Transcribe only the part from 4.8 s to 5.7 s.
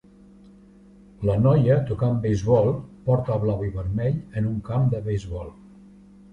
de beisbol.